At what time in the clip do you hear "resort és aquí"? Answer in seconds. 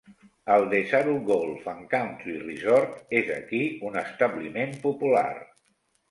2.45-3.59